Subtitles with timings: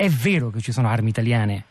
[0.00, 1.64] È vero che ci sono armi italiane?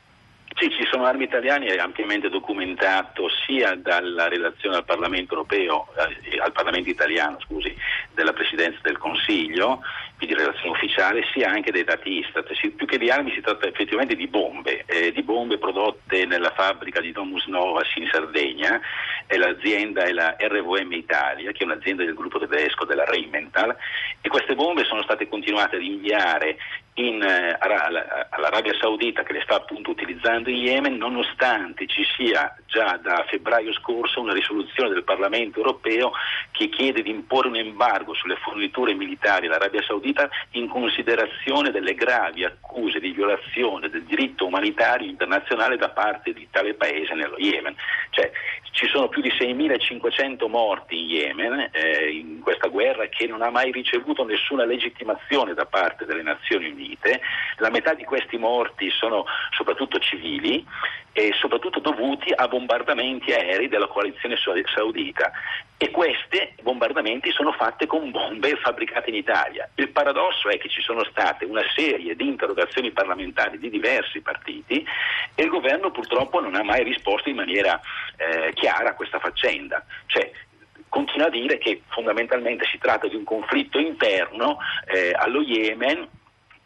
[0.58, 6.38] Sì, ci sono armi italiane, è ampiamente documentato sia dalla relazione al Parlamento europeo, eh,
[6.38, 7.74] al Parlamento italiano, scusi,
[8.14, 9.82] della Presidenza del Consiglio,
[10.18, 12.52] quindi relazione ufficiale, sia anche dai dati Istat.
[12.76, 17.00] Più che di armi si tratta effettivamente di bombe, eh, di bombe prodotte nella fabbrica
[17.00, 18.82] di Domus Novas in Sardegna,
[19.28, 23.76] e l'azienda è la RVM Italia, che è un'azienda del gruppo tedesco della Rheinmetall,
[24.20, 26.58] e queste bombe sono state continuate ad inviare
[26.98, 33.00] in, eh, all'Arabia Saudita che le sta appunto utilizzando in Yemen, nonostante ci sia già
[33.02, 36.12] da febbraio scorso una risoluzione del Parlamento europeo
[36.52, 42.44] che chiede di imporre un embargo sulle forniture militari all'Arabia Saudita in considerazione delle gravi
[42.44, 47.76] accuse di violazione del diritto umanitario internazionale da parte di tale paese nello Yemen.
[48.10, 48.32] Cioè,
[48.72, 52.07] ci sono più di 6.500 morti in Yemen eh,
[52.78, 57.22] guerra che non ha mai ricevuto nessuna legittimazione da parte delle Nazioni Unite.
[57.58, 60.64] La metà di questi morti sono soprattutto civili
[61.12, 65.32] e soprattutto dovuti a bombardamenti aerei della coalizione saudita
[65.80, 69.68] e questi bombardamenti sono fatti con bombe fabbricate in Italia.
[69.74, 74.86] Il paradosso è che ci sono state una serie di interrogazioni parlamentari di diversi partiti
[75.34, 77.80] e il governo purtroppo non ha mai risposto in maniera
[78.18, 79.84] eh, chiara a questa faccenda.
[80.06, 80.32] Cioè,
[80.98, 86.08] continua a dire che fondamentalmente si tratta di un conflitto interno eh, allo Yemen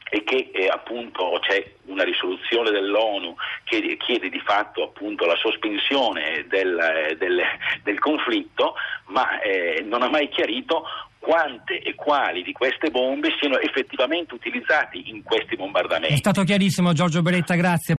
[0.10, 6.46] e che eh, appunto c'è una risoluzione dell'ONU che chiede di fatto appunto la sospensione
[6.48, 7.42] del, eh, del,
[7.84, 8.76] del conflitto,
[9.08, 10.84] ma eh, non ha mai chiarito
[11.20, 16.16] quante e quali di queste bombe siano effettivamente utilizzati in questi bombardamenti.
[16.16, 17.90] È stato chiarissimo Giorgio Beretta, grazie.